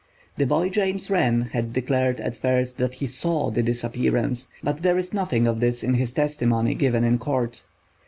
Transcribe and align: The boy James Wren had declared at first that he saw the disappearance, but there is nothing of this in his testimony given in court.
The 0.37 0.47
boy 0.47 0.69
James 0.69 1.11
Wren 1.11 1.43
had 1.53 1.73
declared 1.73 2.19
at 2.19 2.35
first 2.35 2.79
that 2.79 2.95
he 2.95 3.05
saw 3.05 3.51
the 3.51 3.61
disappearance, 3.61 4.47
but 4.63 4.79
there 4.81 4.97
is 4.97 5.13
nothing 5.13 5.45
of 5.45 5.59
this 5.59 5.83
in 5.83 5.93
his 5.93 6.11
testimony 6.11 6.73
given 6.73 7.03
in 7.03 7.19
court. 7.19 7.63